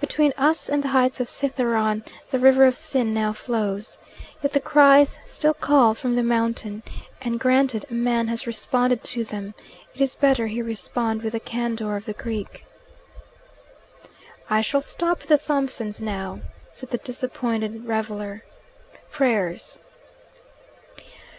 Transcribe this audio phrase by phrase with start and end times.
[0.00, 3.98] Between us and the heights of Cithaeron the river of sin now flows.
[4.42, 6.82] Yet the cries still call from the mountain,
[7.20, 9.52] and granted a man has responded to them,
[9.94, 12.64] it is better he respond with the candour of the Greek.
[14.48, 16.40] "I shall stop at the Thompsons' now,"
[16.72, 18.42] said the disappointed reveller.
[19.10, 19.80] "Prayers."